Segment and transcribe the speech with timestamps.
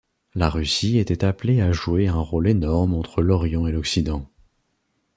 [0.33, 4.27] La Russie était appelée à jouer un rôle énorme entre l'Orient et l'Occident.